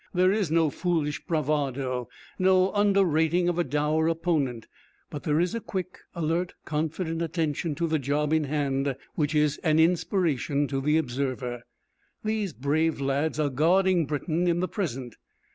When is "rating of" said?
3.05-3.59